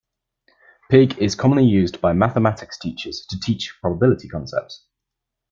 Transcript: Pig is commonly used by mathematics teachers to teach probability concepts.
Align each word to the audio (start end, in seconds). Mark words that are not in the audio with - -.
Pig 0.89 1.15
is 1.19 1.35
commonly 1.35 1.63
used 1.67 2.01
by 2.01 2.11
mathematics 2.11 2.75
teachers 2.79 3.23
to 3.29 3.39
teach 3.39 3.75
probability 3.83 4.27
concepts. 4.27 4.87